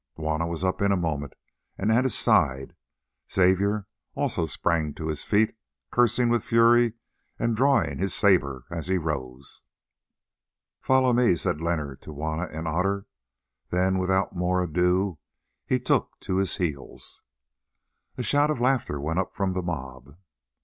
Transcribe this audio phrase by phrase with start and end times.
[0.15, 1.35] Juanna was up in a moment
[1.77, 2.75] and at his side.
[3.31, 3.85] Xavier
[4.15, 5.55] also sprang to his feet,
[5.91, 6.93] cursing with fury
[7.37, 9.61] and drawing his sabre as he rose.
[10.81, 13.05] "Follow me," said Leonard to Juanna and Otter.
[13.69, 15.19] Then without more ado
[15.67, 17.21] he took to his heels.
[18.17, 20.15] A shout of laughter went up from the mob.